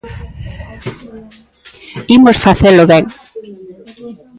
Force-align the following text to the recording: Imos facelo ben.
Imos 2.15 2.35
facelo 2.45 2.83
ben. 2.91 3.05